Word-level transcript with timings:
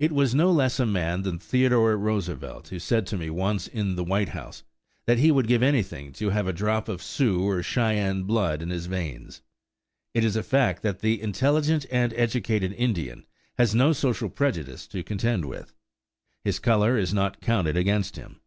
It 0.00 0.10
was 0.10 0.34
no 0.34 0.50
less 0.50 0.80
a 0.80 0.84
man 0.84 1.22
than 1.22 1.38
Theodore 1.38 1.96
Roosevelt 1.96 2.66
who 2.70 2.80
said 2.80 3.06
to 3.06 3.16
me 3.16 3.30
once 3.30 3.68
in 3.68 3.94
the 3.94 4.02
White 4.02 4.30
House 4.30 4.64
that 5.06 5.20
he 5.20 5.30
would 5.30 5.46
give 5.46 5.62
anything 5.62 6.12
to 6.14 6.30
have 6.30 6.48
a 6.48 6.52
drop 6.52 6.88
of 6.88 7.00
Sioux 7.00 7.48
or 7.48 7.62
Cheyenne 7.62 8.24
blood 8.24 8.62
in 8.62 8.70
his 8.70 8.86
veins. 8.86 9.42
It 10.12 10.24
is 10.24 10.34
a 10.34 10.42
fact 10.42 10.82
that 10.82 10.98
the 11.02 11.22
intelligent 11.22 11.86
and 11.92 12.12
educated 12.14 12.72
Indian 12.72 13.26
has 13.56 13.76
no 13.76 13.92
social 13.92 14.28
prejudice 14.28 14.88
to 14.88 15.04
contend 15.04 15.44
with. 15.44 15.72
His 16.42 16.58
color 16.58 16.98
is 16.98 17.14
not 17.14 17.40
counted 17.40 17.76
against 17.76 18.16
him. 18.16 18.40